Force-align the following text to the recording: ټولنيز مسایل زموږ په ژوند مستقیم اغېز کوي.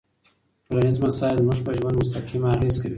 ټولنيز 0.65 0.97
مسایل 1.05 1.37
زموږ 1.41 1.59
په 1.65 1.71
ژوند 1.77 1.99
مستقیم 2.01 2.43
اغېز 2.53 2.75
کوي. 2.81 2.89